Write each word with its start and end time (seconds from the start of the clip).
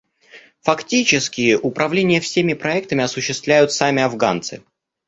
Фактически 0.61 1.53
управление 1.55 2.21
всеми 2.21 2.53
проектами 2.55 3.03
осуществляют 3.03 3.71
сами 3.71 4.01
афганцы. 4.01 4.63